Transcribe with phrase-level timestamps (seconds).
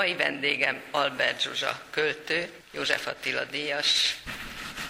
[0.00, 4.16] Mai vendégem Albert Zsuzsa költő, József Attila díjas,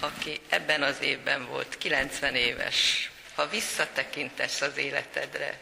[0.00, 3.10] aki ebben az évben volt 90 éves.
[3.34, 5.58] Ha visszatekintesz az életedre,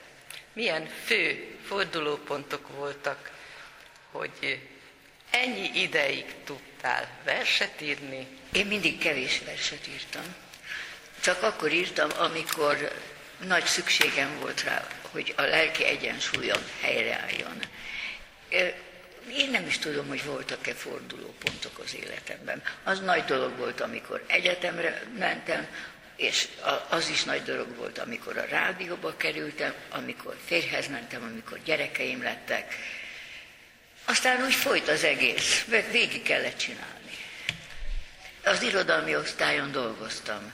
[0.52, 3.30] milyen fő fordulópontok voltak,
[4.10, 4.60] hogy
[5.30, 8.26] ennyi ideig tudtál verset írni?
[8.52, 10.34] Én mindig kevés verset írtam.
[11.20, 12.92] Csak akkor írtam, amikor
[13.38, 17.60] nagy szükségem volt rá, hogy a lelki egyensúlyom helyreálljon.
[19.36, 22.62] Én nem is tudom, hogy voltak-e fordulópontok az életemben.
[22.84, 25.66] Az nagy dolog volt, amikor egyetemre mentem,
[26.16, 26.48] és
[26.88, 32.74] az is nagy dolog volt, amikor a rádióba kerültem, amikor férhez mentem, amikor gyerekeim lettek.
[34.04, 37.10] Aztán úgy folyt az egész, végig kellett csinálni.
[38.44, 40.52] Az irodalmi osztályon dolgoztam,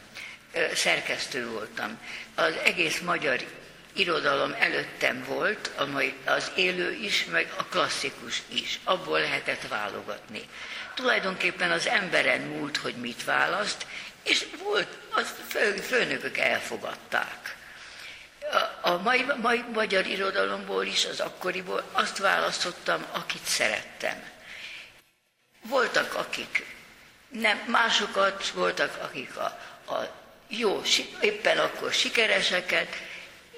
[0.75, 1.99] szerkesztő voltam.
[2.35, 3.45] Az egész magyar
[3.95, 5.71] irodalom előttem volt,
[6.25, 8.81] az élő is, meg a klasszikus is.
[8.85, 10.49] Abból lehetett válogatni.
[10.95, 13.87] Tulajdonképpen az emberen múlt, hogy mit választ,
[14.23, 17.57] és volt, az fő, főnökök elfogadták.
[18.41, 24.23] A, a mai, mai magyar irodalomból is, az akkoriból azt választottam, akit szerettem.
[25.63, 26.67] Voltak, akik
[27.29, 29.61] nem, másokat, voltak, akik a,
[29.93, 30.83] a jó,
[31.21, 32.89] éppen akkor sikereseket,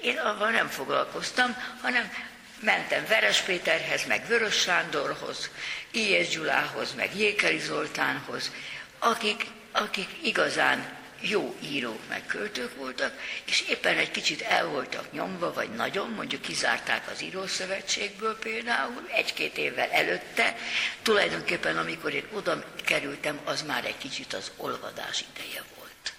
[0.01, 2.11] én avval nem foglalkoztam, hanem
[2.59, 5.49] mentem Veres Péterhez, meg Vörös Sándorhoz,
[5.91, 6.27] I.S.
[6.27, 8.51] Gyulához, meg Jékeri Zoltánhoz,
[8.99, 15.53] akik, akik igazán jó írók meg költők voltak, és éppen egy kicsit el voltak nyomva,
[15.53, 20.55] vagy nagyon, mondjuk kizárták az írószövetségből például, egy-két évvel előtte,
[21.01, 26.13] tulajdonképpen amikor én oda kerültem, az már egy kicsit az olvadás ideje volt.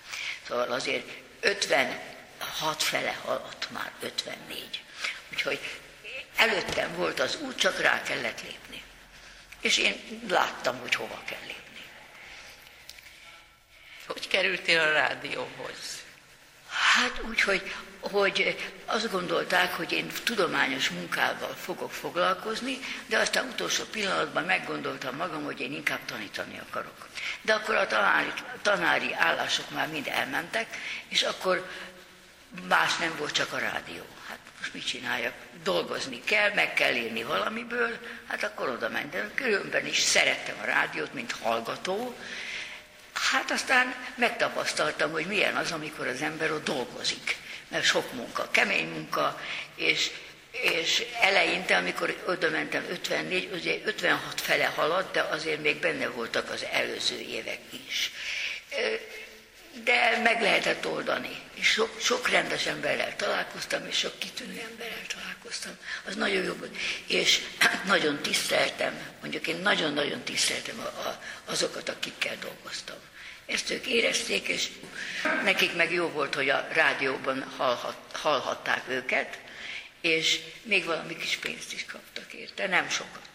[0.46, 2.00] Szóval azért 50
[2.58, 4.82] hat fele haladt már, 54.
[5.32, 5.60] Úgyhogy
[6.36, 8.82] előttem volt az út, csak rá kellett lépni.
[9.60, 11.82] És én láttam, hogy hova kell lépni.
[14.06, 15.98] Hogy kerültél a rádióhoz?
[16.68, 18.56] Hát úgy, hogy, hogy
[18.86, 25.60] azt gondolták, hogy én tudományos munkával fogok foglalkozni, de aztán utolsó pillanatban meggondoltam magam, hogy
[25.60, 27.08] én inkább tanítani akarok.
[27.42, 28.32] De akkor a tanári,
[28.62, 30.66] tanári állások már mind elmentek,
[31.08, 31.68] és akkor
[32.68, 34.02] más nem volt, csak a rádió.
[34.28, 35.34] Hát most mit csináljak?
[35.62, 39.30] Dolgozni kell, meg kell írni valamiből, hát akkor oda mentem.
[39.34, 42.16] Különben is szerettem a rádiót, mint hallgató.
[43.12, 47.36] Hát aztán megtapasztaltam, hogy milyen az, amikor az ember ott dolgozik.
[47.68, 49.40] Mert sok munka, kemény munka,
[49.74, 50.10] és,
[50.50, 56.50] és eleinte, amikor oda mentem 54, ugye 56 fele haladt, de azért még benne voltak
[56.50, 58.12] az előző évek is
[59.84, 61.40] de meg lehetett oldani.
[61.54, 65.76] És sok, sok rendes emberrel találkoztam, és sok kitűnő emberrel találkoztam.
[66.04, 66.76] Az nagyon jó volt.
[67.06, 67.40] És
[67.86, 72.96] nagyon tiszteltem, mondjuk én nagyon-nagyon tiszteltem a, a, azokat, akikkel dolgoztam.
[73.46, 74.68] Ezt ők érezték, és
[75.44, 79.38] nekik meg jó volt, hogy a rádióban hallhat, hallhatták őket,
[80.00, 83.28] és még valami kis pénzt is kaptak érte, nem sokat.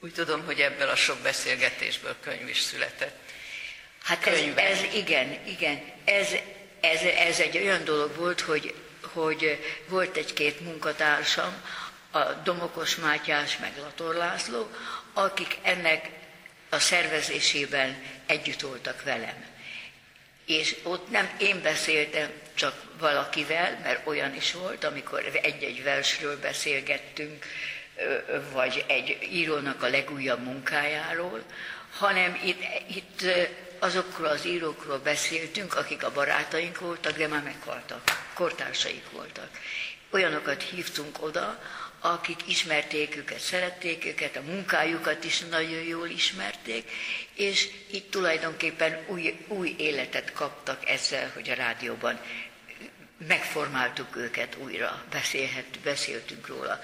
[0.00, 3.16] Úgy tudom, hogy ebből a sok beszélgetésből könyv is született.
[4.06, 6.28] Hát ez, ez igen, igen, ez,
[6.80, 11.54] ez, ez egy olyan dolog volt, hogy, hogy volt egy-két munkatársam,
[12.10, 14.70] a Domokos Mátyás meg Lator László,
[15.12, 16.08] akik ennek
[16.68, 19.44] a szervezésében együtt voltak velem.
[20.46, 27.44] És ott nem én beszéltem csak valakivel, mert olyan is volt, amikor egy-egy versről beszélgettünk,
[28.52, 31.42] vagy egy írónak a legújabb munkájáról,
[31.98, 32.62] hanem itt,
[32.96, 33.22] itt
[33.78, 39.48] azokról az írókról beszéltünk, akik a barátaink voltak, de már meghaltak, kortársaik voltak.
[40.10, 41.62] Olyanokat hívtunk oda,
[42.00, 46.90] akik ismerték őket, szerették őket, a munkájukat is nagyon jól ismerték,
[47.34, 52.20] és itt tulajdonképpen új, új életet kaptak ezzel, hogy a rádióban
[53.26, 56.80] megformáltuk őket újra, beszélhet, beszéltünk róla.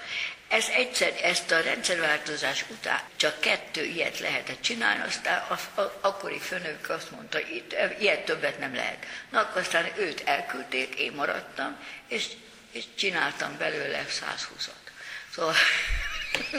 [0.53, 6.39] Ez egyszer, ezt a rendszerváltozás után csak kettő ilyet lehetett csinálni, aztán a, a, akkori
[6.39, 9.05] főnök azt mondta, itt, ilyet többet nem lehet.
[9.29, 12.27] Na akkor aztán őt elküldték, én maradtam, és,
[12.71, 14.91] és csináltam belőle 120-at.
[15.33, 15.55] Szóval,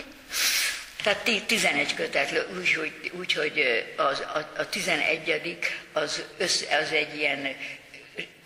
[1.03, 5.59] tehát 11 kötet, úgyhogy úgy, hogy az, a, a 11
[5.93, 7.57] az, össze, az egy ilyen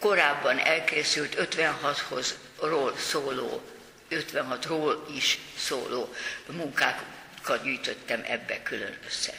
[0.01, 3.63] korábban elkészült 56-hoz ról szóló
[4.11, 6.15] 56-ról is szóló
[6.47, 9.33] munkákat gyűjtöttem ebbe külön össze.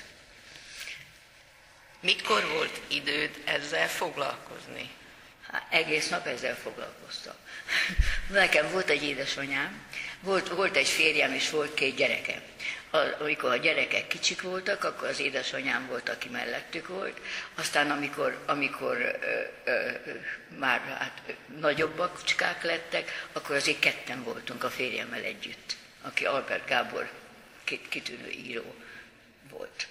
[1.99, 4.89] Mikor volt időd ezzel foglalkozni?
[5.51, 7.35] Hát egész nap ezzel foglalkoztam.
[8.29, 9.81] Nekem volt egy édesanyám,
[10.21, 12.41] Volt, volt egy férjem, és volt két gyerekem.
[13.19, 17.19] Amikor a gyerekek kicsik voltak, akkor az édesanyám volt, aki mellettük volt.
[17.55, 19.91] Aztán, amikor, amikor ö, ö,
[20.57, 21.21] már hát,
[21.59, 27.09] nagyobbak csikák lettek, akkor azért ketten voltunk a férjemmel együtt, aki Albert Gábor
[27.89, 28.75] kitűnő író
[29.49, 29.87] volt.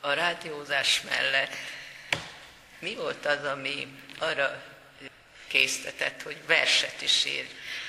[0.00, 1.54] A rádiózás mellett
[2.78, 3.86] mi volt az, ami
[4.18, 4.75] arra
[5.46, 7.46] késztetett, hogy verset is ír?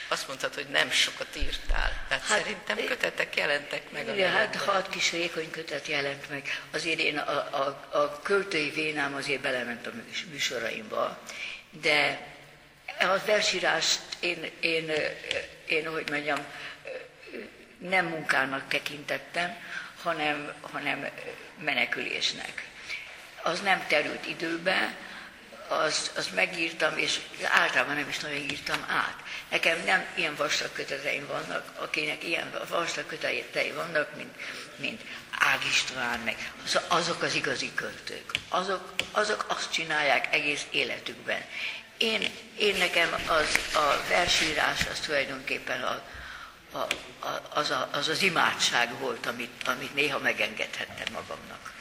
[0.07, 2.05] Azt mondtad, hogy nem sokat írtál.
[2.07, 4.07] Tehát hát, szerintem kötetek jelentek meg.
[4.07, 6.61] Igen, hát hat kis rékony kötet jelent meg.
[6.71, 9.91] Azért én a, a, a költői vénám azért belement a
[10.29, 11.21] műsoraimba,
[11.81, 12.27] de
[12.99, 14.91] a versírást én, én, én,
[15.67, 16.45] én hogy mondjam,
[17.77, 19.57] nem munkának tekintettem,
[20.01, 21.09] hanem, hanem
[21.59, 22.67] menekülésnek.
[23.41, 24.95] Az nem terült időbe,
[25.67, 29.15] az, az megírtam, és általában nem is nagyon írtam át.
[29.49, 34.35] Nekem nem ilyen vastag köteteim vannak, akinek ilyen vastag kötetei vannak, mint,
[34.75, 35.01] mint
[35.39, 36.51] Ág István, meg
[36.87, 38.31] azok az igazi költők.
[38.49, 41.41] Azok, azok azt csinálják egész életükben.
[41.97, 46.01] Én, én nekem az, a versírás az tulajdonképpen a,
[46.71, 51.73] a, a, az, a, az az imádság volt, amit, amit néha megengedhettem magamnak.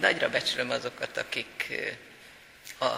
[0.00, 1.72] Nagyra becsülöm azokat, akik
[2.80, 2.92] a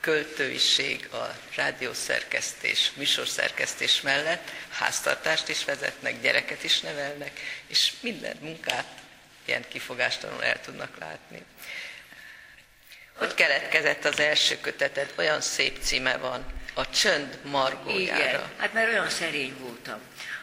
[0.00, 8.86] költőiség, a rádiószerkesztés, műsorszerkesztés mellett háztartást is vezetnek, gyereket is nevelnek, és minden munkát
[9.44, 11.42] ilyen kifogástalanul el tudnak látni.
[13.16, 15.12] Hogy keletkezett az első köteted?
[15.16, 18.28] Olyan szép címe van, a csönd margójára.
[18.28, 20.00] Igen, hát mert olyan szerény voltam,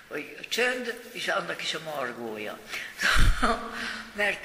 [0.08, 2.60] hogy a csönd és annak is a margója.
[4.16, 4.40] mert,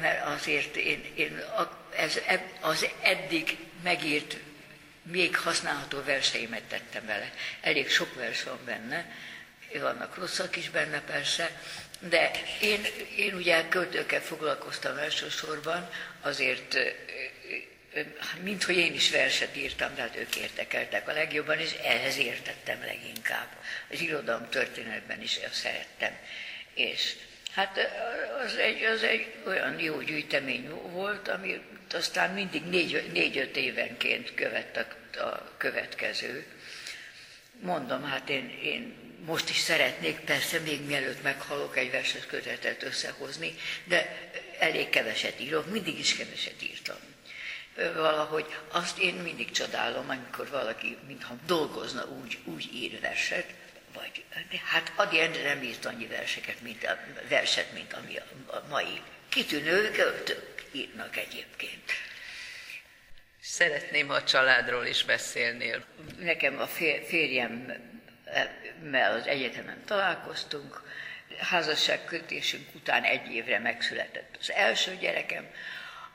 [0.00, 1.42] mert azért én, én
[1.96, 2.20] ez,
[2.60, 4.36] az eddig megírt,
[5.02, 7.32] még használható verseimet tettem vele.
[7.60, 9.12] Elég sok vers van benne,
[9.80, 11.60] vannak rosszak is benne persze,
[11.98, 12.86] de én,
[13.16, 15.90] én ugye költőkkel foglalkoztam elsősorban,
[16.20, 16.76] azért
[18.42, 22.80] mint hogy én is verset írtam, de hát ők értekeltek a legjobban, és ehhez értettem
[22.80, 23.48] leginkább.
[23.90, 26.16] Az irodalom történetben is ezt szerettem.
[26.74, 27.14] És
[27.54, 27.78] hát
[28.44, 31.60] az egy, az egy olyan jó gyűjtemény volt, ami
[31.92, 34.86] aztán mindig négy, négy-öt évenként követte
[35.16, 36.46] a következő.
[37.60, 38.94] Mondom, hát én, én
[39.26, 43.54] most is szeretnék persze még mielőtt meghalok egy verses kötetet összehozni,
[43.84, 46.96] de elég keveset írok, mindig is keveset írtam
[47.74, 53.46] valahogy azt én mindig csodálom, amikor valaki, mintha dolgozna, úgy, úgy ír verset,
[53.94, 54.24] vagy
[54.64, 56.98] hát Adi Endre nem írt annyi verseket, mint a,
[57.28, 58.24] verset, mint ami a,
[58.56, 61.92] a mai kitűnő költők írnak egyébként.
[63.40, 65.84] Szeretném, ha a családról is beszélnél.
[66.18, 66.66] Nekem a
[67.06, 67.80] férjemmel
[69.18, 70.82] az egyetemen találkoztunk,
[71.38, 75.46] házasságkötésünk után egy évre megszületett az első gyerekem,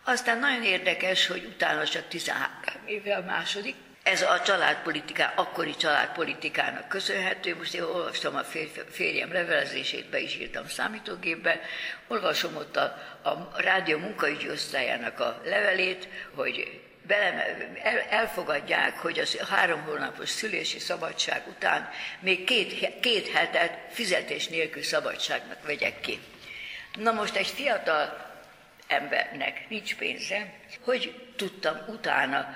[0.03, 3.75] aztán nagyon érdekes, hogy utána csak 13 éve a második.
[4.11, 7.55] Ez a családpolitiká, akkori családpolitikának köszönhető.
[7.55, 8.43] Most én olvastam a
[8.89, 11.59] férjem levelezését, be is írtam számítógépbe.
[12.07, 12.83] Olvasom ott a,
[13.23, 20.79] a rádió munkaügyi osztályának a levelét, hogy bele, el, elfogadják, hogy az három hónapos szülési
[20.79, 21.89] szabadság után
[22.19, 26.19] még két, két hetet fizetés nélkül szabadságnak vegyek ki.
[26.93, 28.28] Na most egy fiatal
[28.89, 32.55] embernek nincs pénze, hogy tudtam utána,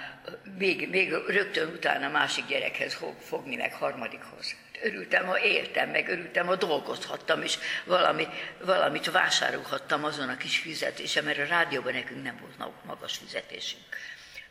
[0.57, 4.55] még, még rögtön utána másik gyerekhez fogni, meg harmadikhoz.
[4.83, 8.27] Örültem, ha éltem, meg örültem, ha dolgozhattam, és valami,
[8.59, 13.83] valamit vásárolhattam azon a kis fizetése, mert a rádióban nekünk nem volt magas fizetésünk.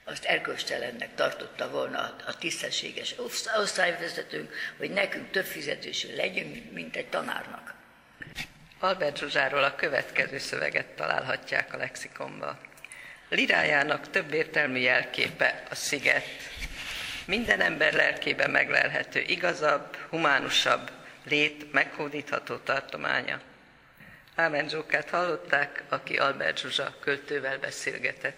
[0.05, 3.15] Azt erkölcstelennek tartotta volna a tisztességes
[3.57, 7.75] osztályvezetőnk, hogy nekünk több fizetésünk legyen, mint egy tanárnak.
[8.85, 12.59] Albert Zsuzsáról a következő szöveget találhatják a lexikonba.
[13.29, 16.25] Lirájának több értelmű jelképe a sziget.
[17.27, 20.91] Minden ember lelkében meglelhető igazabb, humánusabb
[21.25, 23.41] lét meghódítható tartománya.
[24.35, 24.69] Ámen
[25.11, 28.37] hallották, aki Albert Zsuzsa költővel beszélgetett.